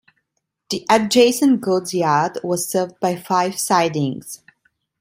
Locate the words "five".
3.17-3.59